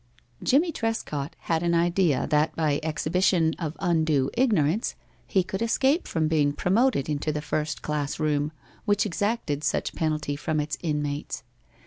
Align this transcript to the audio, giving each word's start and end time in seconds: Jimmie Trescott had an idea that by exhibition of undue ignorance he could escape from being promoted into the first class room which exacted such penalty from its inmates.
Jimmie 0.41 0.71
Trescott 0.71 1.35
had 1.41 1.61
an 1.61 1.75
idea 1.75 2.25
that 2.31 2.55
by 2.55 2.79
exhibition 2.81 3.53
of 3.59 3.75
undue 3.77 4.31
ignorance 4.35 4.95
he 5.27 5.43
could 5.43 5.61
escape 5.61 6.07
from 6.07 6.27
being 6.27 6.53
promoted 6.53 7.07
into 7.07 7.31
the 7.31 7.39
first 7.39 7.83
class 7.83 8.19
room 8.19 8.51
which 8.85 9.05
exacted 9.05 9.63
such 9.63 9.93
penalty 9.93 10.35
from 10.35 10.59
its 10.59 10.75
inmates. 10.81 11.43